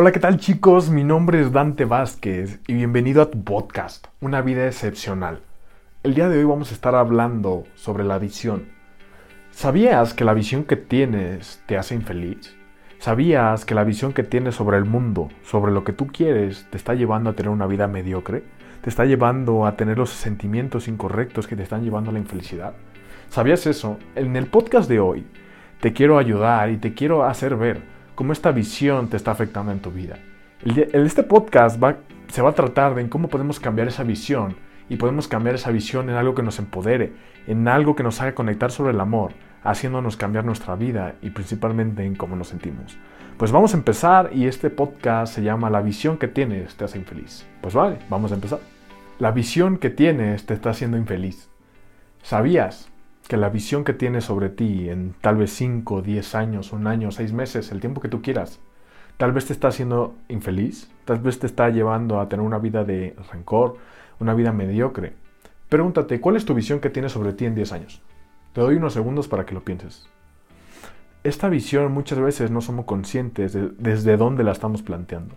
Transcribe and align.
Hola, 0.00 0.12
¿qué 0.12 0.20
tal 0.20 0.36
chicos? 0.36 0.90
Mi 0.90 1.02
nombre 1.02 1.40
es 1.40 1.50
Dante 1.50 1.84
Vázquez 1.84 2.60
y 2.68 2.74
bienvenido 2.74 3.20
a 3.20 3.32
tu 3.32 3.42
podcast, 3.42 4.06
Una 4.20 4.42
vida 4.42 4.64
excepcional. 4.64 5.40
El 6.04 6.14
día 6.14 6.28
de 6.28 6.38
hoy 6.38 6.44
vamos 6.44 6.70
a 6.70 6.74
estar 6.74 6.94
hablando 6.94 7.64
sobre 7.74 8.04
la 8.04 8.20
visión. 8.20 8.68
¿Sabías 9.50 10.14
que 10.14 10.24
la 10.24 10.34
visión 10.34 10.62
que 10.62 10.76
tienes 10.76 11.60
te 11.66 11.76
hace 11.76 11.96
infeliz? 11.96 12.54
¿Sabías 13.00 13.64
que 13.64 13.74
la 13.74 13.82
visión 13.82 14.12
que 14.12 14.22
tienes 14.22 14.54
sobre 14.54 14.76
el 14.76 14.84
mundo, 14.84 15.30
sobre 15.42 15.72
lo 15.72 15.82
que 15.82 15.92
tú 15.92 16.06
quieres, 16.06 16.68
te 16.70 16.76
está 16.76 16.94
llevando 16.94 17.30
a 17.30 17.32
tener 17.32 17.50
una 17.50 17.66
vida 17.66 17.88
mediocre? 17.88 18.44
¿Te 18.82 18.90
está 18.90 19.04
llevando 19.04 19.66
a 19.66 19.74
tener 19.76 19.98
los 19.98 20.10
sentimientos 20.10 20.86
incorrectos 20.86 21.48
que 21.48 21.56
te 21.56 21.64
están 21.64 21.82
llevando 21.82 22.10
a 22.10 22.12
la 22.12 22.20
infelicidad? 22.20 22.74
¿Sabías 23.30 23.66
eso? 23.66 23.98
En 24.14 24.36
el 24.36 24.46
podcast 24.46 24.88
de 24.88 25.00
hoy 25.00 25.26
te 25.80 25.92
quiero 25.92 26.18
ayudar 26.18 26.70
y 26.70 26.76
te 26.76 26.94
quiero 26.94 27.24
hacer 27.24 27.56
ver 27.56 27.97
cómo 28.18 28.32
esta 28.32 28.50
visión 28.50 29.06
te 29.06 29.16
está 29.16 29.30
afectando 29.30 29.70
en 29.70 29.78
tu 29.78 29.92
vida. 29.92 30.18
En 30.64 31.06
este 31.06 31.22
podcast 31.22 31.80
se 32.26 32.42
va 32.42 32.50
a 32.50 32.52
tratar 32.52 32.96
de 32.96 33.08
cómo 33.08 33.28
podemos 33.28 33.60
cambiar 33.60 33.86
esa 33.86 34.02
visión 34.02 34.56
y 34.88 34.96
podemos 34.96 35.28
cambiar 35.28 35.54
esa 35.54 35.70
visión 35.70 36.10
en 36.10 36.16
algo 36.16 36.34
que 36.34 36.42
nos 36.42 36.58
empodere, 36.58 37.12
en 37.46 37.68
algo 37.68 37.94
que 37.94 38.02
nos 38.02 38.20
haga 38.20 38.34
conectar 38.34 38.72
sobre 38.72 38.90
el 38.90 38.98
amor, 38.98 39.34
haciéndonos 39.62 40.16
cambiar 40.16 40.44
nuestra 40.44 40.74
vida 40.74 41.14
y 41.22 41.30
principalmente 41.30 42.04
en 42.04 42.16
cómo 42.16 42.34
nos 42.34 42.48
sentimos. 42.48 42.98
Pues 43.36 43.52
vamos 43.52 43.74
a 43.74 43.76
empezar 43.76 44.30
y 44.32 44.48
este 44.48 44.68
podcast 44.68 45.32
se 45.32 45.44
llama 45.44 45.70
La 45.70 45.80
visión 45.80 46.18
que 46.18 46.26
tienes 46.26 46.74
te 46.74 46.86
hace 46.86 46.98
infeliz. 46.98 47.46
Pues 47.60 47.74
vale, 47.74 47.98
vamos 48.10 48.32
a 48.32 48.34
empezar. 48.34 48.58
La 49.20 49.30
visión 49.30 49.78
que 49.78 49.90
tienes 49.90 50.44
te 50.44 50.54
está 50.54 50.70
haciendo 50.70 50.96
infeliz. 50.96 51.48
¿Sabías 52.22 52.90
que 53.28 53.36
la 53.36 53.50
visión 53.50 53.84
que 53.84 53.92
tienes 53.92 54.24
sobre 54.24 54.48
ti 54.48 54.88
en 54.88 55.14
tal 55.20 55.36
vez 55.36 55.52
5, 55.52 56.00
10 56.02 56.34
años, 56.34 56.72
un 56.72 56.86
año, 56.86 57.12
6 57.12 57.32
meses, 57.32 57.70
el 57.70 57.80
tiempo 57.80 58.00
que 58.00 58.08
tú 58.08 58.22
quieras, 58.22 58.58
tal 59.18 59.32
vez 59.32 59.46
te 59.46 59.52
está 59.52 59.68
haciendo 59.68 60.16
infeliz, 60.28 60.90
tal 61.04 61.20
vez 61.20 61.38
te 61.38 61.46
está 61.46 61.68
llevando 61.68 62.20
a 62.20 62.28
tener 62.28 62.44
una 62.44 62.58
vida 62.58 62.84
de 62.84 63.14
rencor, 63.30 63.76
una 64.18 64.32
vida 64.32 64.52
mediocre. 64.52 65.12
Pregúntate, 65.68 66.20
¿cuál 66.20 66.36
es 66.36 66.46
tu 66.46 66.54
visión 66.54 66.80
que 66.80 66.88
tienes 66.88 67.12
sobre 67.12 67.34
ti 67.34 67.44
en 67.44 67.54
10 67.54 67.72
años? 67.72 68.02
Te 68.54 68.62
doy 68.62 68.76
unos 68.76 68.94
segundos 68.94 69.28
para 69.28 69.44
que 69.44 69.54
lo 69.54 69.62
pienses. 69.62 70.08
Esta 71.22 71.50
visión 71.50 71.92
muchas 71.92 72.18
veces 72.18 72.50
no 72.50 72.62
somos 72.62 72.86
conscientes 72.86 73.52
de 73.52 73.70
desde 73.76 74.16
dónde 74.16 74.44
la 74.44 74.52
estamos 74.52 74.82
planteando. 74.82 75.34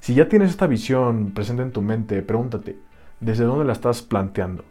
Si 0.00 0.14
ya 0.14 0.28
tienes 0.28 0.50
esta 0.50 0.66
visión 0.66 1.30
presente 1.32 1.62
en 1.62 1.70
tu 1.70 1.82
mente, 1.82 2.22
pregúntate, 2.22 2.78
¿desde 3.20 3.44
dónde 3.44 3.66
la 3.66 3.74
estás 3.74 4.02
planteando? 4.02 4.64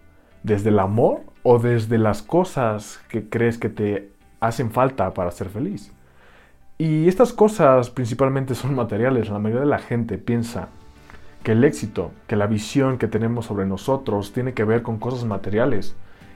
¿Desde 0.44 0.70
el 0.70 0.80
amor 0.80 1.22
o 1.44 1.60
desde 1.60 1.98
las 1.98 2.22
cosas 2.22 3.00
que 3.10 3.30
crees 3.30 3.58
que 3.58 3.70
te 3.70 4.12
hacen 4.40 4.72
falta 4.72 5.14
para 5.14 5.32
ser 5.32 5.50
feliz? 5.50 5.92
Y 6.78 7.08
estas 7.10 7.34
cosas 7.34 7.90
principalmente 7.90 8.56
son 8.56 8.74
materiales. 8.76 9.30
La 9.30 9.40
mayoría 9.40 9.62
de 9.62 9.68
la 9.68 9.80
gente 9.80 10.18
piensa 10.18 10.70
que 11.44 11.52
el 11.52 11.64
éxito, 11.64 12.12
que 12.28 12.36
la 12.36 12.48
visión 12.48 12.98
que 12.98 13.08
tenemos 13.08 13.48
sobre 13.48 13.66
nosotros 13.66 14.32
tiene 14.32 14.54
que 14.54 14.64
ver 14.64 14.82
con 14.82 14.98
cosas 14.98 15.26
materiales. 15.26 15.96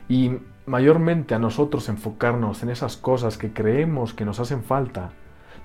Y 0.10 0.32
mayormente 0.66 1.36
a 1.36 1.40
nosotros 1.40 1.88
enfocarnos 1.90 2.64
en 2.64 2.70
esas 2.70 2.98
cosas 2.98 3.38
que 3.38 3.54
creemos 3.54 4.14
que 4.14 4.26
nos 4.26 4.40
hacen 4.40 4.64
falta, 4.64 5.12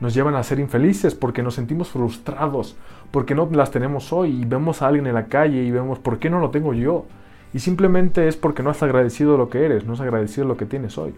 nos 0.00 0.14
llevan 0.14 0.36
a 0.36 0.42
ser 0.42 0.60
infelices 0.60 1.14
porque 1.14 1.42
nos 1.42 1.54
sentimos 1.54 1.88
frustrados, 1.88 2.76
porque 3.10 3.34
no 3.34 3.48
las 3.50 3.70
tenemos 3.70 4.12
hoy 4.12 4.42
y 4.42 4.44
vemos 4.44 4.80
a 4.80 4.86
alguien 4.86 5.06
en 5.06 5.14
la 5.14 5.26
calle 5.26 5.62
y 5.62 5.70
vemos, 5.70 5.98
¿por 5.98 6.18
qué 6.18 6.30
no 6.30 6.38
lo 6.38 6.50
tengo 6.50 6.72
yo? 6.72 7.06
Y 7.54 7.60
simplemente 7.60 8.28
es 8.28 8.36
porque 8.36 8.62
no 8.62 8.70
has 8.70 8.82
agradecido 8.82 9.36
lo 9.36 9.48
que 9.48 9.64
eres, 9.64 9.84
no 9.84 9.94
has 9.94 10.00
agradecido 10.00 10.46
lo 10.46 10.56
que 10.56 10.66
tienes 10.66 10.98
hoy. 10.98 11.14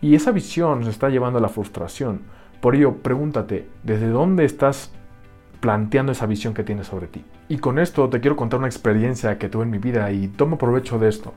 Y 0.00 0.14
esa 0.14 0.32
visión 0.32 0.80
nos 0.80 0.88
está 0.88 1.08
llevando 1.08 1.38
a 1.38 1.42
la 1.42 1.48
frustración. 1.48 2.22
Por 2.60 2.74
ello, 2.74 2.96
pregúntate, 2.96 3.68
¿desde 3.82 4.08
dónde 4.08 4.44
estás 4.44 4.92
planteando 5.60 6.12
esa 6.12 6.26
visión 6.26 6.54
que 6.54 6.64
tienes 6.64 6.88
sobre 6.88 7.06
ti? 7.06 7.24
Y 7.48 7.58
con 7.58 7.78
esto 7.78 8.08
te 8.08 8.20
quiero 8.20 8.36
contar 8.36 8.58
una 8.58 8.68
experiencia 8.68 9.38
que 9.38 9.48
tuve 9.48 9.64
en 9.64 9.70
mi 9.70 9.78
vida 9.78 10.10
y 10.10 10.28
tomo 10.28 10.58
provecho 10.58 10.98
de 10.98 11.08
esto. 11.08 11.34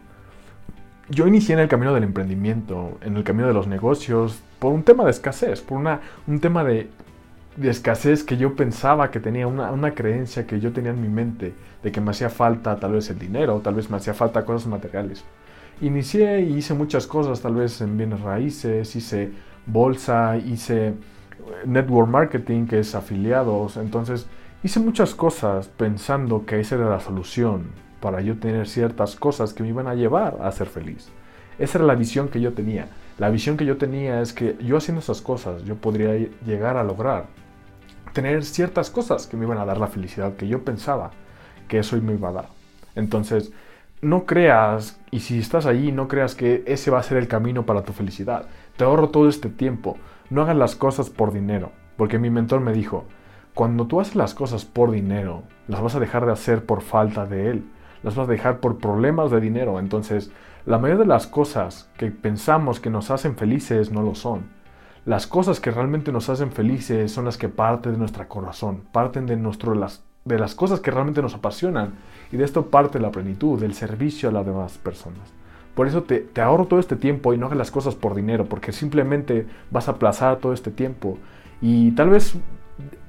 Yo 1.09 1.27
inicié 1.27 1.53
en 1.53 1.59
el 1.59 1.67
camino 1.67 1.93
del 1.93 2.03
emprendimiento, 2.03 2.97
en 3.01 3.15
el 3.15 3.23
camino 3.23 3.47
de 3.47 3.53
los 3.53 3.67
negocios, 3.67 4.41
por 4.59 4.73
un 4.73 4.83
tema 4.83 5.03
de 5.05 5.11
escasez, 5.11 5.61
por 5.61 5.77
una, 5.77 6.01
un 6.25 6.39
tema 6.39 6.63
de 6.63 6.89
de 7.55 7.69
escasez 7.69 8.23
que 8.23 8.37
yo 8.37 8.55
pensaba 8.55 9.11
que 9.11 9.19
tenía, 9.19 9.47
una, 9.47 9.91
creencia 9.93 10.45
que 10.45 10.59
yo 10.59 10.73
tenía 10.73 10.91
en 10.91 11.01
mi 11.01 11.07
mente 11.07 11.53
de 11.81 11.91
que 11.91 12.01
me 12.01 12.11
hacía 12.11 12.29
falta 12.29 12.75
tal 12.77 12.93
vez 12.93 13.09
el 13.09 13.17
dinero, 13.17 13.61
tal 13.63 13.75
vez 13.75 13.89
me 13.89 13.97
hacía 13.97 14.13
falta 14.13 14.45
cosas 14.45 14.67
materiales. 14.67 15.23
Inicié 15.81 16.41
y 16.41 16.57
hice 16.57 16.73
muchas 16.73 17.07
cosas, 17.07 17.41
tal 17.41 17.55
vez 17.55 17.79
en 17.81 17.97
bienes 17.97 18.21
raíces, 18.21 18.95
hice 18.95 19.31
bolsa, 19.65 20.37
hice 20.37 20.87
eh, 20.87 20.93
network 21.65 22.09
marketing, 22.09 22.65
que 22.65 22.79
es 22.79 22.95
afiliados, 22.95 23.77
entonces 23.77 24.27
hice 24.63 24.79
muchas 24.79 25.15
cosas 25.15 25.67
pensando 25.67 26.45
que 26.45 26.59
esa 26.59 26.75
era 26.75 26.89
la 26.89 26.99
solución 26.99 27.67
para 28.01 28.21
yo 28.21 28.37
tener 28.37 28.67
ciertas 28.67 29.15
cosas 29.15 29.53
que 29.53 29.63
me 29.63 29.69
iban 29.69 29.87
a 29.87 29.95
llevar 29.95 30.37
a 30.41 30.51
ser 30.51 30.67
feliz. 30.67 31.09
Esa 31.57 31.77
era 31.77 31.87
la 31.87 31.95
visión 31.95 32.27
que 32.27 32.41
yo 32.41 32.53
tenía. 32.53 32.87
La 33.17 33.29
visión 33.29 33.55
que 33.55 33.65
yo 33.65 33.77
tenía 33.77 34.21
es 34.21 34.33
que 34.33 34.57
yo 34.59 34.75
haciendo 34.75 34.99
esas 34.99 35.21
cosas 35.21 35.63
yo 35.63 35.75
podría 35.75 36.13
llegar 36.45 36.75
a 36.75 36.83
lograr 36.83 37.27
tener 38.15 38.45
ciertas 38.45 38.89
cosas 38.89 39.27
que 39.27 39.35
me 39.35 39.43
iban 39.43 39.57
a 39.57 39.65
dar 39.65 39.77
la 39.77 39.87
felicidad 39.87 40.37
que 40.37 40.47
yo 40.47 40.63
pensaba 40.63 41.11
que 41.67 41.79
eso 41.79 41.97
me 41.97 42.13
iba 42.13 42.29
a 42.29 42.31
dar. 42.31 42.45
Entonces, 42.95 43.51
no 44.01 44.25
creas, 44.25 44.97
y 45.11 45.19
si 45.19 45.37
estás 45.37 45.65
ahí, 45.65 45.91
no 45.91 46.07
creas 46.07 46.33
que 46.33 46.63
ese 46.65 46.91
va 46.91 46.99
a 46.99 47.03
ser 47.03 47.17
el 47.17 47.27
camino 47.27 47.65
para 47.65 47.83
tu 47.83 47.91
felicidad. 47.91 48.47
Te 48.77 48.85
ahorro 48.85 49.09
todo 49.09 49.27
este 49.27 49.49
tiempo. 49.49 49.97
No 50.29 50.41
hagas 50.41 50.55
las 50.55 50.75
cosas 50.77 51.09
por 51.09 51.33
dinero. 51.33 51.73
Porque 51.97 52.17
mi 52.17 52.29
mentor 52.29 52.61
me 52.61 52.71
dijo, 52.71 53.03
cuando 53.53 53.85
tú 53.85 53.99
haces 53.99 54.15
las 54.15 54.33
cosas 54.33 54.63
por 54.63 54.91
dinero, 54.91 55.43
las 55.67 55.81
vas 55.81 55.95
a 55.95 55.99
dejar 55.99 56.25
de 56.25 56.31
hacer 56.31 56.65
por 56.65 56.81
falta 56.81 57.25
de 57.25 57.49
él. 57.49 57.65
Las 58.01 58.15
vas 58.15 58.29
a 58.29 58.31
dejar 58.31 58.61
por 58.61 58.77
problemas 58.77 59.29
de 59.29 59.41
dinero. 59.41 59.77
Entonces, 59.77 60.31
la 60.65 60.77
mayoría 60.77 61.03
de 61.03 61.09
las 61.09 61.27
cosas 61.27 61.89
que 61.97 62.11
pensamos 62.11 62.79
que 62.79 62.89
nos 62.89 63.11
hacen 63.11 63.35
felices 63.35 63.91
no 63.91 64.01
lo 64.01 64.15
son. 64.15 64.54
Las 65.05 65.27
cosas 65.27 65.59
que 65.59 65.69
realmente 65.69 66.11
nos 66.11 66.29
hacen 66.29 66.51
felices 66.51 67.11
son 67.11 67.25
las 67.25 67.37
que 67.37 67.47
parten 67.47 67.91
de 67.91 67.99
nuestro 67.99 68.27
corazón, 68.27 68.81
parten 68.91 69.27
de, 69.27 69.37
nuestro, 69.37 69.75
las, 69.75 70.03
de 70.25 70.39
las 70.39 70.55
cosas 70.55 70.79
que 70.79 70.89
realmente 70.89 71.21
nos 71.21 71.35
apasionan. 71.35 71.93
Y 72.31 72.37
de 72.37 72.43
esto 72.43 72.71
parte 72.71 72.99
la 72.99 73.11
plenitud, 73.11 73.59
del 73.59 73.75
servicio 73.75 74.29
a 74.29 74.31
las 74.31 74.47
demás 74.47 74.79
personas. 74.79 75.31
Por 75.75 75.87
eso 75.87 76.01
te, 76.01 76.21
te 76.21 76.41
ahorro 76.41 76.65
todo 76.65 76.79
este 76.79 76.95
tiempo 76.95 77.33
y 77.33 77.37
no 77.37 77.45
hagas 77.45 77.57
las 77.57 77.69
cosas 77.69 77.93
por 77.93 78.15
dinero, 78.15 78.45
porque 78.45 78.71
simplemente 78.71 79.45
vas 79.69 79.87
a 79.87 79.91
aplazar 79.91 80.37
todo 80.37 80.53
este 80.53 80.71
tiempo. 80.71 81.19
Y 81.61 81.91
tal 81.91 82.09
vez 82.09 82.33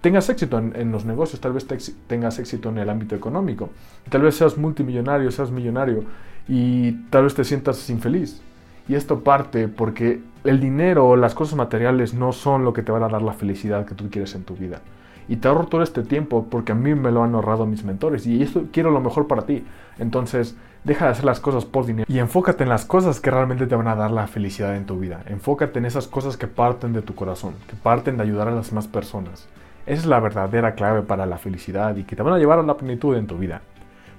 tengas 0.03 0.29
éxito 0.29 0.59
en, 0.59 0.77
en, 0.77 0.93
los 0.93 1.07
negocios, 1.07 1.41
tal 1.41 1.55
vez 1.55 1.67
tengas 2.07 2.39
éxito 2.39 2.69
en 2.69 2.77
el 2.77 2.91
ámbito 2.91 3.15
económico, 3.15 3.71
tal 4.11 4.21
vez 4.21 4.35
seas 4.37 4.59
multimillonario, 4.59 5.31
seas 5.31 5.51
millonario 5.51 6.05
y 6.47 6.93
tal 7.09 7.25
vez 7.25 7.35
te 7.35 7.45
sientas 7.45 7.89
infeliz. 7.89 8.43
Y 8.89 8.95
esto 8.95 9.21
parte 9.21 9.69
porque 9.69 10.21
el 10.45 10.61
dinero 10.61 11.09
o 11.09 11.17
las 11.17 11.35
cosas 11.35 11.57
materiales 11.57 12.15
no 12.15 12.33
son 12.33 12.65
lo 12.65 12.73
que 12.73 12.83
te 12.83 12.93
van 12.93 13.03
a 13.03 13.09
dar 13.09 13.23
la 13.23 13.33
felicidad 13.33 13.85
que 13.85 13.95
tú 13.95 14.09
quieres 14.11 14.35
en 14.35 14.45
tu 14.45 14.55
vida. 14.55 14.81
Y 15.29 15.37
te 15.37 15.49
ahorro 15.49 15.67
todo 15.67 15.83
este 15.83 16.03
tiempo 16.03 16.47
porque 16.49 16.73
a 16.73 16.77
mí 16.77 16.95
me 16.95 17.11
lo 17.11 17.25
han 17.25 17.35
ahorrado 17.35 17.67
mis 17.67 17.83
mentores 17.83 18.27
y 18.27 18.43
esto 18.43 18.67
quiero 18.73 18.93
lo 18.93 19.01
mejor 19.01 19.27
para 19.27 19.43
ti. 19.43 19.65
Entonces, 19.99 20.57
deja 20.85 21.07
de 21.07 21.11
hacer 21.11 21.25
las 21.25 21.41
cosas 21.41 21.65
por 21.65 21.85
dinero 21.85 22.07
y 22.09 22.21
enfócate 22.21 22.63
en 22.63 22.69
las 22.69 22.85
cosas 22.85 23.19
que 23.19 23.33
realmente 23.33 23.67
te 23.67 23.75
van 23.75 23.89
a 23.89 23.97
dar 23.97 24.13
la 24.13 24.29
felicidad 24.29 24.77
en 24.77 24.87
tu 24.87 25.01
vida. 25.01 25.23
Enfócate 25.27 25.81
en 25.81 25.87
esas 25.87 26.07
cosas 26.07 26.37
que 26.37 26.47
parten 26.47 26.93
de 26.93 27.03
tu 27.03 27.17
corazón, 27.17 27.55
que 27.67 27.75
parten 27.75 28.17
de 28.17 28.23
ayudar 28.23 28.47
a 28.47 28.53
las 28.53 28.69
demás 28.71 28.87
personas. 28.87 29.49
Esa 29.85 30.01
es 30.01 30.07
la 30.07 30.21
verdadera 30.21 30.77
clave 30.77 31.03
para 31.03 31.27
la 31.27 31.39
felicidad 31.39 31.97
y 31.97 32.05
que 32.05 32.15
te 32.15 32.23
van 32.23 32.35
a 32.35 32.39
llevar 32.39 32.61
a 32.61 32.63
la 32.63 32.77
plenitud 32.77 33.17
en 33.17 33.27
tu 33.27 33.37
vida. 33.37 33.63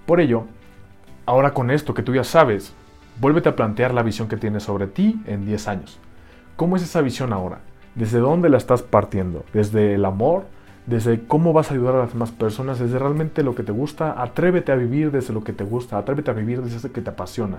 Por 0.05 0.19
ello, 0.19 0.43
ahora 1.25 1.53
con 1.53 1.71
esto 1.71 1.93
que 1.93 2.03
tú 2.03 2.13
ya 2.13 2.25
sabes, 2.25 2.73
Vuélvete 3.19 3.49
a 3.49 3.55
plantear 3.55 3.95
la 3.95 4.03
visión 4.03 4.27
que 4.27 4.37
tienes 4.37 4.63
sobre 4.63 4.85
ti 4.85 5.19
en 5.25 5.45
10 5.45 5.67
años. 5.67 5.99
¿Cómo 6.55 6.75
es 6.75 6.83
esa 6.83 7.01
visión 7.01 7.33
ahora? 7.33 7.59
¿Desde 7.95 8.19
dónde 8.19 8.47
la 8.47 8.57
estás 8.57 8.83
partiendo? 8.83 9.43
¿Desde 9.53 9.95
el 9.95 10.05
amor? 10.05 10.45
¿Desde 10.85 11.25
cómo 11.25 11.51
vas 11.51 11.71
a 11.71 11.73
ayudar 11.73 11.95
a 11.95 11.99
las 11.99 12.13
demás 12.13 12.31
personas? 12.31 12.77
¿Desde 12.77 12.99
realmente 12.99 13.41
lo 13.41 13.55
que 13.55 13.63
te 13.63 13.71
gusta? 13.71 14.21
Atrévete 14.21 14.71
a 14.71 14.75
vivir 14.75 15.09
desde 15.09 15.33
lo 15.33 15.43
que 15.43 15.51
te 15.51 15.63
gusta, 15.63 15.97
atrévete 15.97 16.29
a 16.29 16.35
vivir 16.35 16.61
desde 16.61 16.87
lo 16.87 16.93
que 16.93 17.01
te 17.01 17.09
apasiona. 17.09 17.57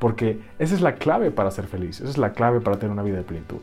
Porque 0.00 0.40
esa 0.58 0.74
es 0.74 0.80
la 0.80 0.96
clave 0.96 1.30
para 1.30 1.52
ser 1.52 1.66
feliz, 1.66 2.00
esa 2.00 2.10
es 2.10 2.18
la 2.18 2.32
clave 2.32 2.60
para 2.60 2.76
tener 2.76 2.92
una 2.92 3.04
vida 3.04 3.18
de 3.18 3.22
plenitud. 3.22 3.60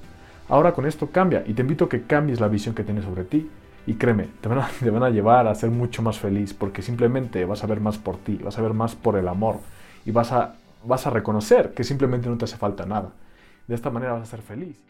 Ahora 0.48 0.72
con 0.72 0.86
esto 0.86 1.10
cambia 1.12 1.44
y 1.46 1.54
te 1.54 1.62
invito 1.62 1.86
a 1.86 1.90
que 1.90 2.04
cambies 2.04 2.40
la 2.40 2.48
visión 2.48 2.74
que 2.74 2.86
tienes 2.86 3.04
sobre 3.04 3.26
ti 3.26 3.50
y 3.86 3.96
créeme, 3.96 4.30
te 4.40 4.48
van, 4.48 4.60
a, 4.60 4.70
te 4.80 4.90
van, 4.90 5.04
a, 5.04 5.10
llevar 5.10 5.48
a 5.48 5.56
ser 5.56 5.72
mucho 5.72 6.02
más 6.02 6.20
feliz 6.20 6.54
porque 6.54 6.82
simplemente 6.82 7.44
vas 7.44 7.66
a 7.66 7.68
ver 7.68 7.82
más 7.82 7.98
por 7.98 8.16
ti, 8.18 8.40
vas 8.42 8.58
a 8.58 8.62
ver 8.62 8.74
más 8.74 8.96
por 8.96 9.18
el 9.18 9.28
amor 9.28 9.58
y 10.06 10.12
vas 10.12 10.32
a 10.32 10.56
vas 10.86 11.08
a 11.08 11.10
reconocer 11.10 11.74
que 11.74 11.84
simplemente 11.84 12.30
no 12.30 12.38
te 12.38 12.46
hace 12.46 12.58
falta 12.58 12.86
nada. 12.86 13.14
De 13.68 13.76
esta 13.76 13.90
manera 13.90 14.14
vas 14.14 14.24
a 14.24 14.26
ser 14.26 14.42
feliz. 14.42 14.84